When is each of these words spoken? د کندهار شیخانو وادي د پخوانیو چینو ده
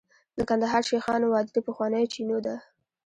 د 0.37 0.39
کندهار 0.49 0.83
شیخانو 0.89 1.31
وادي 1.33 1.51
د 1.53 1.59
پخوانیو 1.67 2.11
چینو 2.13 2.37
ده 2.45 2.55